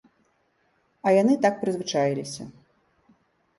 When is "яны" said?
1.21-1.33